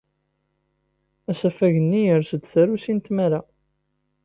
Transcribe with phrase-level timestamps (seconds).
[1.31, 3.41] Asafag-nni yers-d tarusi n tmara.